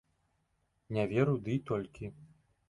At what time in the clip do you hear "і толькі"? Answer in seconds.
1.57-2.05